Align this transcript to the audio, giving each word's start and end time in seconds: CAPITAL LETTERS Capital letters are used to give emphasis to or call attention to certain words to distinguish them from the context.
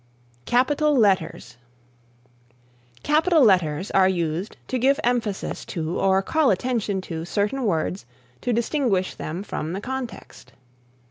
CAPITAL 0.45 0.97
LETTERS 0.97 1.57
Capital 3.03 3.43
letters 3.43 3.91
are 3.91 4.09
used 4.09 4.57
to 4.67 4.79
give 4.79 4.99
emphasis 5.03 5.63
to 5.65 5.99
or 5.99 6.23
call 6.23 6.49
attention 6.49 7.01
to 7.01 7.23
certain 7.23 7.65
words 7.65 8.07
to 8.41 8.51
distinguish 8.51 9.13
them 9.13 9.43
from 9.43 9.73
the 9.73 9.79
context. 9.81 10.53